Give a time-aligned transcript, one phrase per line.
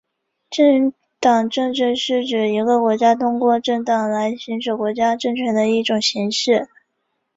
[0.49, 6.69] 政党政治是指一个国家通过政党来行使国家政权的一种形式。